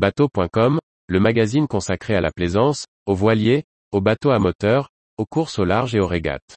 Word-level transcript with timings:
Bateau.com, 0.00 0.78
le 1.08 1.20
magazine 1.20 1.66
consacré 1.66 2.14
à 2.14 2.22
la 2.22 2.30
plaisance, 2.30 2.86
aux 3.04 3.14
voiliers, 3.14 3.64
aux 3.92 4.00
bateaux 4.00 4.30
à 4.30 4.38
moteur, 4.38 4.88
aux 5.18 5.26
courses 5.26 5.58
au 5.58 5.66
large 5.66 5.94
et 5.94 6.00
aux 6.00 6.06
régates. 6.06 6.56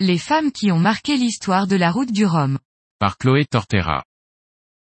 Les 0.00 0.16
femmes 0.16 0.52
qui 0.52 0.72
ont 0.72 0.78
marqué 0.78 1.18
l'histoire 1.18 1.66
de 1.66 1.76
la 1.76 1.90
route 1.90 2.12
du 2.12 2.24
Rhum. 2.24 2.58
Par 2.98 3.18
Chloé 3.18 3.44
Tortera. 3.44 4.04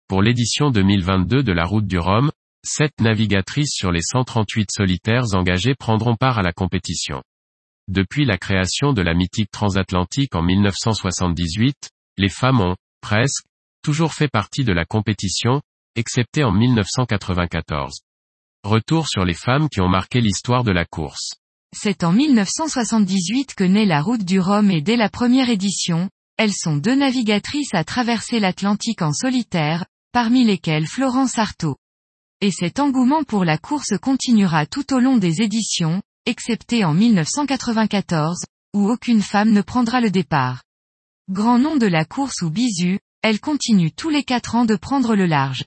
Pour 0.08 0.22
l'édition 0.22 0.70
2022 0.70 1.42
de 1.42 1.52
la 1.52 1.66
route 1.66 1.88
du 1.88 1.98
Rhum, 1.98 2.30
sept 2.68 2.92
navigatrices 3.00 3.74
sur 3.74 3.92
les 3.92 4.02
138 4.02 4.70
solitaires 4.72 5.34
engagés 5.34 5.74
prendront 5.74 6.16
part 6.16 6.38
à 6.38 6.44
la 6.44 6.52
compétition. 6.52 7.24
Depuis 7.88 8.26
la 8.26 8.38
création 8.38 8.92
de 8.92 9.02
la 9.02 9.14
mythique 9.14 9.50
transatlantique 9.50 10.36
en 10.36 10.44
1978, 10.44 11.90
les 12.18 12.30
femmes 12.30 12.60
ont, 12.60 12.76
presque, 13.02 13.46
toujours 13.82 14.14
fait 14.14 14.28
partie 14.28 14.66
de 14.66 14.74
la 14.74 14.84
compétition, 14.84 15.62
excepté 15.96 16.44
en 16.44 16.52
1994. 16.52 18.02
Retour 18.64 19.08
sur 19.08 19.24
les 19.24 19.34
femmes 19.34 19.70
qui 19.70 19.80
ont 19.80 19.88
marqué 19.88 20.20
l'histoire 20.20 20.66
de 20.66 20.72
la 20.72 20.84
course. 20.84 21.36
C'est 21.74 22.04
en 22.04 22.12
1978 22.12 23.56
que 23.56 23.64
naît 23.64 23.86
la 23.86 24.02
route 24.02 24.26
du 24.26 24.40
Rhum 24.40 24.70
et 24.72 24.82
dès 24.82 24.98
la 24.98 25.10
première 25.10 25.50
édition, 25.50 26.10
elles 26.38 26.54
sont 26.54 26.76
deux 26.76 26.96
navigatrices 26.96 27.74
à 27.74 27.84
traverser 27.84 28.40
l'Atlantique 28.40 29.02
en 29.02 29.14
solitaire, 29.14 29.86
parmi 30.12 30.44
lesquelles 30.44 30.88
Florence 30.88 31.38
Artaud. 31.38 31.78
Et 32.40 32.52
cet 32.52 32.80
engouement 32.80 33.24
pour 33.24 33.46
la 33.46 33.58
course 33.58 33.98
continuera 34.00 34.68
tout 34.68 34.94
au 34.94 35.00
long 35.00 35.18
des 35.18 35.42
éditions, 35.42 36.04
excepté 36.28 36.86
en 36.86 36.94
1994, 36.94 38.46
où 38.76 38.90
aucune 38.90 39.24
femme 39.24 39.52
ne 39.52 39.62
prendra 39.62 40.02
le 40.02 40.12
départ. 40.12 40.64
Grand 41.30 41.58
nom 41.58 41.78
de 41.78 41.88
la 41.88 42.06
course 42.06 42.44
ou 42.44 42.52
bisu, 42.52 43.00
elle 43.24 43.40
continue 43.40 43.92
tous 43.92 44.10
les 44.10 44.24
quatre 44.24 44.54
ans 44.54 44.66
de 44.66 44.76
prendre 44.76 45.16
le 45.16 45.26
large. 45.26 45.66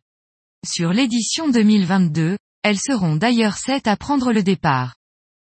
Sur 0.65 0.93
l'édition 0.93 1.49
2022, 1.49 2.39
elles 2.63 2.79
seront 2.79 3.17
d'ailleurs 3.17 3.57
sept 3.57 3.89
à 3.89 3.97
prendre 3.97 4.33
le 4.33 4.45
départ. 4.45 4.95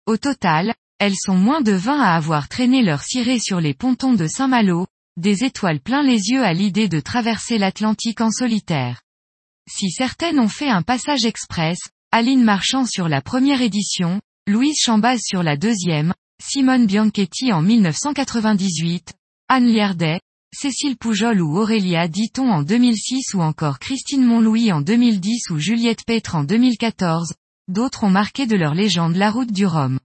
Au 0.05 0.19
total, 0.19 0.75
elles 0.99 1.17
sont 1.17 1.37
moins 1.37 1.63
de 1.63 1.73
20 1.73 1.99
à 1.99 2.15
avoir 2.15 2.49
traîné 2.49 2.83
leur 2.83 3.03
ciré 3.03 3.39
sur 3.39 3.61
les 3.61 3.73
pontons 3.73 4.13
de 4.13 4.27
Saint-Malo, 4.27 4.87
des 5.17 5.45
étoiles 5.45 5.81
plein 5.81 6.03
les 6.03 6.29
yeux 6.29 6.45
à 6.45 6.53
l'idée 6.53 6.89
de 6.89 7.01
traverser 7.01 7.57
l'Atlantique 7.57 8.21
en 8.21 8.31
solitaire. 8.31 9.01
Si 9.69 9.91
certaines 9.91 10.39
ont 10.39 10.49
fait 10.49 10.69
un 10.69 10.83
passage 10.83 11.25
express, 11.25 11.79
Aline 12.13 12.45
Marchand 12.45 12.87
sur 12.87 13.09
la 13.09 13.21
première 13.21 13.63
édition, 13.63 14.21
Louise 14.47 14.79
Chambaz 14.81 15.19
sur 15.21 15.43
la 15.43 15.57
deuxième, 15.57 16.15
Simone 16.41 16.87
Bianchetti 16.87 17.53
en 17.53 17.63
1998, 17.63 19.13
Anne 19.49 19.67
Liardet, 19.67 20.21
Cécile 20.55 20.97
Poujol 20.97 21.43
ou 21.43 21.59
Aurélia 21.59 22.07
Diton 22.07 22.49
en 22.49 22.63
2006 22.63 23.35
ou 23.35 23.43
encore 23.43 23.81
Christine 23.81 24.25
Montlouis 24.25 24.73
en 24.73 24.81
2010 24.81 25.51
ou 25.51 25.59
Juliette 25.59 26.05
Petre 26.07 26.37
en 26.37 26.45
2014, 26.45 27.35
d'autres 27.69 28.05
ont 28.05 28.11
marqué 28.11 28.47
de 28.47 28.57
leur 28.57 28.75
légende 28.75 29.17
la 29.17 29.31
route 29.31 29.53
du 29.53 29.67
Rhum. 29.67 29.99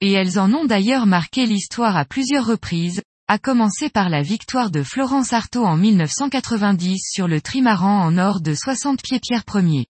Et 0.00 0.12
elles 0.12 0.38
en 0.38 0.52
ont 0.52 0.64
d'ailleurs 0.64 1.06
marqué 1.06 1.44
l'histoire 1.44 1.96
à 1.96 2.04
plusieurs 2.04 2.46
reprises, 2.46 3.02
à 3.28 3.38
commencer 3.38 3.88
par 3.88 4.08
la 4.08 4.22
victoire 4.22 4.70
de 4.70 4.82
Florence 4.82 5.32
Artaud 5.32 5.64
en 5.64 5.76
1990 5.76 6.98
sur 7.12 7.28
le 7.28 7.40
trimaran 7.40 8.04
en 8.04 8.18
or 8.18 8.40
de 8.40 8.54
60 8.54 9.00
pieds 9.02 9.20
Pierre 9.20 9.44
Ier. 9.54 9.86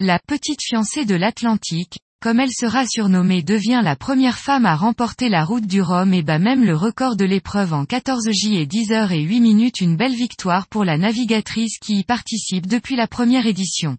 La 0.00 0.18
petite 0.18 0.62
fiancée 0.62 1.04
de 1.04 1.14
l'Atlantique, 1.14 1.98
comme 2.22 2.38
elle 2.38 2.52
sera 2.52 2.86
surnommée 2.86 3.42
devient 3.42 3.80
la 3.82 3.96
première 3.96 4.38
femme 4.38 4.64
à 4.64 4.76
remporter 4.76 5.28
la 5.28 5.44
route 5.44 5.66
du 5.66 5.82
Rhum 5.82 6.14
et 6.14 6.22
bat 6.22 6.38
même 6.38 6.64
le 6.64 6.76
record 6.76 7.16
de 7.16 7.24
l'épreuve 7.24 7.74
en 7.74 7.84
14 7.84 8.30
J 8.30 8.56
et 8.56 8.66
10 8.66 8.92
heures 8.92 9.12
et 9.12 9.22
8 9.22 9.40
minutes 9.40 9.80
une 9.80 9.96
belle 9.96 10.14
victoire 10.14 10.68
pour 10.68 10.84
la 10.84 10.98
navigatrice 10.98 11.78
qui 11.80 11.98
y 11.98 12.04
participe 12.04 12.68
depuis 12.68 12.94
la 12.94 13.08
première 13.08 13.46
édition. 13.46 13.96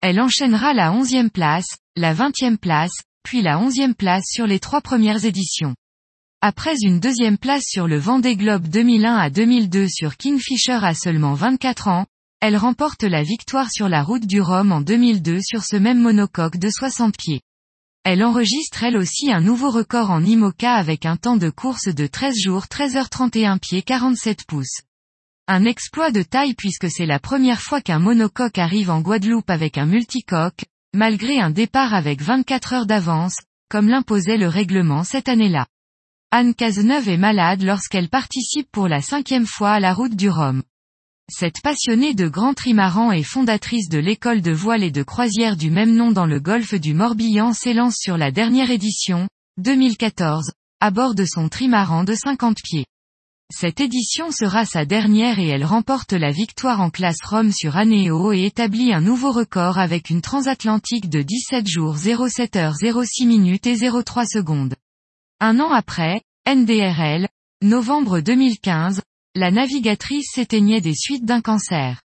Elle 0.00 0.20
enchaînera 0.20 0.74
la 0.74 0.90
11e 0.90 1.30
place, 1.30 1.76
la 1.96 2.14
20e 2.14 2.56
place, 2.56 3.02
puis 3.22 3.42
la 3.42 3.58
11e 3.58 3.94
place 3.94 4.24
sur 4.26 4.48
les 4.48 4.58
trois 4.58 4.80
premières 4.80 5.24
éditions. 5.24 5.76
Après 6.44 6.74
une 6.82 6.98
deuxième 6.98 7.38
place 7.38 7.62
sur 7.68 7.86
le 7.86 7.98
Vendée 8.00 8.34
Globe 8.34 8.66
2001 8.66 9.14
à 9.14 9.30
2002 9.30 9.86
sur 9.88 10.16
Kingfisher 10.16 10.80
à 10.82 10.92
seulement 10.92 11.34
24 11.34 11.86
ans, 11.86 12.06
elle 12.40 12.56
remporte 12.56 13.04
la 13.04 13.22
victoire 13.22 13.70
sur 13.70 13.88
la 13.88 14.02
route 14.02 14.26
du 14.26 14.40
Rhum 14.40 14.72
en 14.72 14.80
2002 14.80 15.38
sur 15.40 15.62
ce 15.62 15.76
même 15.76 16.00
monocoque 16.00 16.56
de 16.56 16.68
60 16.68 17.16
pieds. 17.16 17.42
Elle 18.02 18.24
enregistre 18.24 18.82
elle 18.82 18.96
aussi 18.96 19.30
un 19.30 19.40
nouveau 19.40 19.70
record 19.70 20.10
en 20.10 20.20
IMOCA 20.20 20.74
avec 20.74 21.06
un 21.06 21.16
temps 21.16 21.36
de 21.36 21.48
course 21.48 21.86
de 21.86 22.08
13 22.08 22.34
jours 22.36 22.64
13h31 22.64 23.60
pieds 23.60 23.82
47 23.82 24.44
pouces. 24.44 24.80
Un 25.46 25.64
exploit 25.64 26.10
de 26.10 26.22
taille 26.22 26.54
puisque 26.54 26.90
c'est 26.90 27.06
la 27.06 27.20
première 27.20 27.60
fois 27.60 27.80
qu'un 27.80 28.00
monocoque 28.00 28.58
arrive 28.58 28.90
en 28.90 29.00
Guadeloupe 29.00 29.48
avec 29.48 29.78
un 29.78 29.86
multicoque, 29.86 30.64
malgré 30.92 31.38
un 31.38 31.50
départ 31.50 31.94
avec 31.94 32.20
24 32.20 32.72
heures 32.72 32.86
d'avance, 32.86 33.36
comme 33.70 33.88
l'imposait 33.88 34.38
le 34.38 34.48
règlement 34.48 35.04
cette 35.04 35.28
année-là. 35.28 35.66
Anne 36.34 36.54
Cazeneuve 36.54 37.10
est 37.10 37.18
malade 37.18 37.62
lorsqu'elle 37.62 38.08
participe 38.08 38.66
pour 38.72 38.88
la 38.88 39.02
cinquième 39.02 39.44
fois 39.44 39.72
à 39.72 39.80
la 39.80 39.92
route 39.92 40.16
du 40.16 40.30
Rhum. 40.30 40.62
Cette 41.28 41.60
passionnée 41.60 42.14
de 42.14 42.26
grand 42.26 42.54
trimaran 42.54 43.12
et 43.12 43.22
fondatrice 43.22 43.90
de 43.90 43.98
l'école 43.98 44.40
de 44.40 44.50
voile 44.50 44.82
et 44.82 44.90
de 44.90 45.02
croisière 45.02 45.58
du 45.58 45.70
même 45.70 45.94
nom 45.94 46.10
dans 46.10 46.24
le 46.24 46.40
golfe 46.40 46.72
du 46.72 46.94
Morbihan 46.94 47.52
s'élance 47.52 47.96
sur 47.98 48.16
la 48.16 48.30
dernière 48.30 48.70
édition, 48.70 49.28
2014, 49.58 50.52
à 50.80 50.90
bord 50.90 51.14
de 51.14 51.26
son 51.26 51.50
trimaran 51.50 52.02
de 52.02 52.14
50 52.14 52.56
pieds. 52.64 52.86
Cette 53.54 53.80
édition 53.80 54.30
sera 54.30 54.64
sa 54.64 54.86
dernière 54.86 55.38
et 55.38 55.48
elle 55.48 55.66
remporte 55.66 56.14
la 56.14 56.30
victoire 56.30 56.80
en 56.80 56.88
classe 56.88 57.22
Rome 57.22 57.52
sur 57.52 57.76
Anéo 57.76 58.32
et 58.32 58.46
établit 58.46 58.94
un 58.94 59.02
nouveau 59.02 59.32
record 59.32 59.76
avec 59.76 60.08
une 60.08 60.22
transatlantique 60.22 61.10
de 61.10 61.20
17 61.20 61.68
jours 61.68 61.98
07 61.98 62.56
heures 62.56 62.76
06 62.76 63.26
minutes 63.26 63.66
et 63.66 63.76
03 63.76 64.24
secondes. 64.24 64.76
Un 65.44 65.58
an 65.58 65.72
après, 65.72 66.20
NDRL, 66.48 67.26
novembre 67.62 68.20
2015, 68.20 69.02
la 69.34 69.50
navigatrice 69.50 70.30
s'éteignait 70.32 70.80
des 70.80 70.94
suites 70.94 71.24
d'un 71.24 71.40
cancer. 71.40 72.00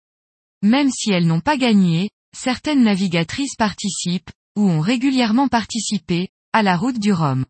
Même 0.64 0.90
si 0.90 1.12
elles 1.12 1.28
n'ont 1.28 1.40
pas 1.40 1.56
gagné, 1.56 2.10
certaines 2.36 2.82
navigatrices 2.82 3.56
participent, 3.56 4.32
ou 4.56 4.68
ont 4.68 4.80
régulièrement 4.80 5.50
participé, 5.50 6.30
à 6.52 6.64
la 6.64 6.76
route 6.76 6.98
du 6.98 7.14
Rhum. 7.14 7.46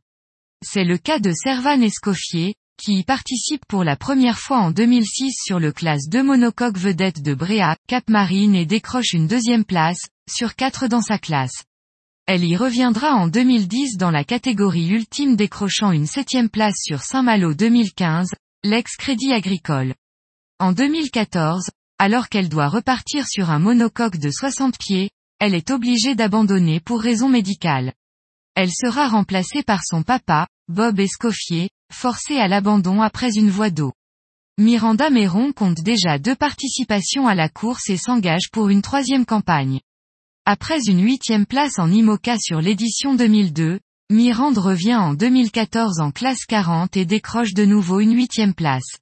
C'est 0.62 0.84
le 0.84 0.98
cas 0.98 1.20
de 1.20 1.32
Servan 1.32 1.82
Escoffier, 1.82 2.56
qui 2.78 2.96
y 2.96 3.04
participe 3.04 3.66
pour 3.70 3.86
la 3.86 3.96
première 3.96 4.40
fois 4.40 4.58
en 4.58 4.72
2006 4.72 5.36
sur 5.42 5.58
le 5.58 5.72
classe 5.72 6.10
2 6.10 6.22
monocoque 6.22 6.78
vedette 6.78 7.22
de 7.22 7.34
Bréa, 7.34 7.78
Cap 7.88 8.10
Marine 8.10 8.56
et 8.56 8.66
décroche 8.66 9.14
une 9.14 9.28
deuxième 9.28 9.64
place, 9.64 10.02
sur 10.30 10.56
quatre 10.56 10.90
dans 10.90 11.02
sa 11.02 11.18
classe. 11.18 11.64
Elle 12.30 12.44
y 12.44 12.58
reviendra 12.58 13.14
en 13.14 13.30
2010 13.30 13.96
dans 13.96 14.12
la 14.12 14.26
catégorie 14.26 14.90
ultime 14.90 15.38
décrochant 15.38 15.94
une 15.94 16.06
septième 16.06 16.50
place 16.50 16.76
sur 16.84 17.02
Saint-Malo 17.02 17.54
2015, 17.54 18.32
l'ex-crédit 18.66 19.32
agricole. 19.32 19.94
En 20.60 20.74
2014, 20.74 21.70
alors 22.00 22.28
qu'elle 22.28 22.50
doit 22.50 22.68
repartir 22.68 23.26
sur 23.26 23.50
un 23.50 23.60
monocoque 23.60 24.18
de 24.18 24.30
60 24.30 24.78
pieds, 24.78 25.10
elle 25.40 25.56
est 25.56 25.72
obligée 25.72 26.16
d'abandonner 26.16 26.82
pour 26.82 27.00
raison 27.00 27.30
médicale. 27.30 27.94
Elle 28.56 28.74
sera 28.74 29.08
remplacée 29.08 29.64
par 29.64 29.86
son 29.86 30.04
papa, 30.04 30.48
Bob 30.68 31.00
Escoffier, 31.00 31.70
forcé 31.94 32.40
à 32.40 32.50
l'abandon 32.50 33.02
après 33.02 33.38
une 33.38 33.50
voie 33.50 33.70
d'eau. 33.70 33.94
Miranda 34.58 35.10
Méron 35.10 35.54
compte 35.54 35.80
déjà 35.80 36.20
deux 36.20 36.36
participations 36.36 37.26
à 37.26 37.36
la 37.36 37.48
course 37.48 37.90
et 37.90 37.96
s'engage 37.96 38.50
pour 38.52 38.68
une 38.68 38.82
troisième 38.82 39.26
campagne. 39.26 39.80
Après 40.50 40.80
une 40.88 41.04
huitième 41.04 41.46
place 41.46 41.78
en 41.78 41.92
IMOCA 41.92 42.38
sur 42.40 42.62
l'édition 42.62 43.16
2002, 43.16 43.82
Mirande 44.10 44.58
revient 44.58 44.96
en 44.96 45.14
2014 45.14 46.00
en 46.00 46.12
classe 46.12 46.46
40 46.46 46.96
et 46.96 47.04
décroche 47.04 47.54
de 47.54 47.66
nouveau 47.66 48.00
une 48.00 48.16
huitième 48.16 48.54
place. 48.54 48.96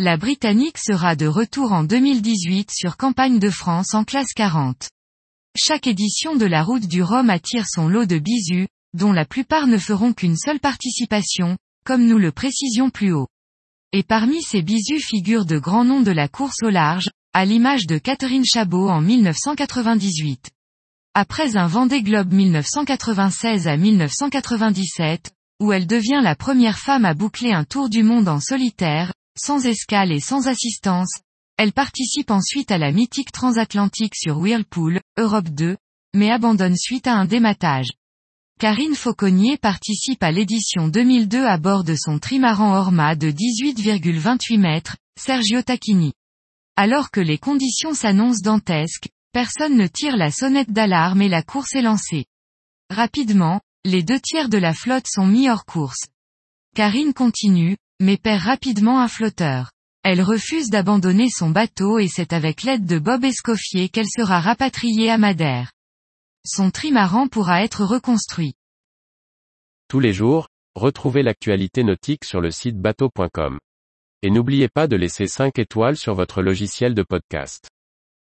La 0.00 0.16
Britannique 0.16 0.78
sera 0.78 1.14
de 1.14 1.28
retour 1.28 1.70
en 1.70 1.84
2018 1.84 2.72
sur 2.72 2.96
Campagne 2.96 3.38
de 3.38 3.48
France 3.48 3.94
en 3.94 4.02
classe 4.02 4.32
40. 4.34 4.90
Chaque 5.56 5.86
édition 5.86 6.34
de 6.34 6.46
la 6.46 6.64
route 6.64 6.88
du 6.88 7.00
Rhum 7.00 7.30
attire 7.30 7.68
son 7.68 7.86
lot 7.86 8.04
de 8.04 8.18
bisous, 8.18 8.66
dont 8.92 9.12
la 9.12 9.24
plupart 9.24 9.68
ne 9.68 9.78
feront 9.78 10.12
qu'une 10.12 10.36
seule 10.36 10.58
participation, 10.58 11.58
comme 11.84 12.08
nous 12.08 12.18
le 12.18 12.32
précisions 12.32 12.90
plus 12.90 13.12
haut. 13.12 13.28
Et 13.92 14.02
parmi 14.02 14.42
ces 14.42 14.62
bisous 14.62 14.98
figurent 14.98 15.46
de 15.46 15.60
grands 15.60 15.84
noms 15.84 16.02
de 16.02 16.10
la 16.10 16.26
course 16.26 16.60
au 16.64 16.70
large, 16.70 17.08
à 17.34 17.44
l'image 17.44 17.86
de 17.86 17.98
Catherine 17.98 18.44
Chabot 18.44 18.88
en 18.88 19.00
1998. 19.00 20.50
Après 21.14 21.58
un 21.58 21.66
Vendée 21.66 22.02
Globe 22.02 22.32
1996 22.32 23.68
à 23.68 23.76
1997, 23.76 25.30
où 25.60 25.70
elle 25.70 25.86
devient 25.86 26.22
la 26.22 26.34
première 26.34 26.78
femme 26.78 27.04
à 27.04 27.12
boucler 27.12 27.52
un 27.52 27.64
tour 27.64 27.90
du 27.90 28.02
monde 28.02 28.28
en 28.28 28.40
solitaire, 28.40 29.12
sans 29.38 29.66
escale 29.66 30.10
et 30.10 30.20
sans 30.20 30.48
assistance, 30.48 31.12
elle 31.58 31.74
participe 31.74 32.30
ensuite 32.30 32.70
à 32.70 32.78
la 32.78 32.92
mythique 32.92 33.30
transatlantique 33.30 34.14
sur 34.16 34.38
Whirlpool, 34.38 35.00
Europe 35.18 35.50
2, 35.50 35.76
mais 36.14 36.30
abandonne 36.30 36.78
suite 36.78 37.06
à 37.06 37.12
un 37.12 37.26
dématage. 37.26 37.90
Karine 38.58 38.94
Fauconnier 38.94 39.58
participe 39.58 40.22
à 40.22 40.32
l'édition 40.32 40.88
2002 40.88 41.44
à 41.44 41.58
bord 41.58 41.84
de 41.84 41.94
son 41.94 42.20
trimaran 42.20 42.74
Orma 42.74 43.16
de 43.16 43.30
18,28 43.30 44.58
mètres, 44.58 44.96
Sergio 45.20 45.60
Tacchini. 45.60 46.14
Alors 46.76 47.10
que 47.10 47.20
les 47.20 47.36
conditions 47.36 47.92
s'annoncent 47.92 48.40
dantesques, 48.42 49.10
personne 49.32 49.76
ne 49.76 49.86
tire 49.86 50.16
la 50.16 50.30
sonnette 50.30 50.72
d'alarme 50.72 51.22
et 51.22 51.28
la 51.28 51.42
course 51.42 51.74
est 51.74 51.82
lancée. 51.82 52.26
Rapidement, 52.90 53.60
les 53.84 54.02
deux 54.02 54.20
tiers 54.20 54.48
de 54.48 54.58
la 54.58 54.74
flotte 54.74 55.06
sont 55.08 55.26
mis 55.26 55.48
hors 55.48 55.64
course. 55.64 56.06
Karine 56.76 57.14
continue, 57.14 57.76
mais 58.00 58.16
perd 58.16 58.42
rapidement 58.42 59.00
un 59.00 59.08
flotteur. 59.08 59.70
Elle 60.04 60.20
refuse 60.20 60.68
d'abandonner 60.68 61.28
son 61.30 61.50
bateau 61.50 61.98
et 61.98 62.08
c'est 62.08 62.32
avec 62.32 62.62
l'aide 62.62 62.86
de 62.86 62.98
Bob 62.98 63.24
Escoffier 63.24 63.88
qu'elle 63.88 64.08
sera 64.08 64.40
rapatriée 64.40 65.10
à 65.10 65.18
Madère. 65.18 65.72
Son 66.44 66.70
trimaran 66.70 67.28
pourra 67.28 67.62
être 67.62 67.84
reconstruit. 67.84 68.54
Tous 69.88 70.00
les 70.00 70.12
jours, 70.12 70.48
retrouvez 70.74 71.22
l'actualité 71.22 71.84
nautique 71.84 72.24
sur 72.24 72.40
le 72.40 72.50
site 72.50 72.78
bateau.com. 72.78 73.58
Et 74.22 74.30
n'oubliez 74.30 74.68
pas 74.68 74.86
de 74.86 74.96
laisser 74.96 75.26
5 75.26 75.58
étoiles 75.58 75.96
sur 75.96 76.14
votre 76.14 76.42
logiciel 76.42 76.94
de 76.94 77.02
podcast. 77.02 77.71